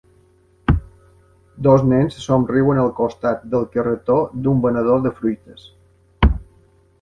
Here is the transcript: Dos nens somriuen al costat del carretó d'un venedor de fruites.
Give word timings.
Dos 1.67 1.83
nens 1.89 2.17
somriuen 2.27 2.79
al 2.85 2.89
costat 3.01 3.45
del 3.53 3.67
carretó 3.77 4.17
d'un 4.47 4.65
venedor 4.65 5.05
de 5.05 5.13
fruites. 5.21 5.69